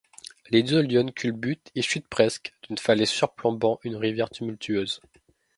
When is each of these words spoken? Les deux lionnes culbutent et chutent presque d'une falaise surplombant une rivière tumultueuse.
Les 0.49 0.63
deux 0.63 0.81
lionnes 0.81 1.11
culbutent 1.11 1.69
et 1.75 1.83
chutent 1.83 2.07
presque 2.07 2.55
d'une 2.63 2.79
falaise 2.79 3.09
surplombant 3.11 3.79
une 3.83 3.97
rivière 3.97 4.31
tumultueuse. 4.31 4.99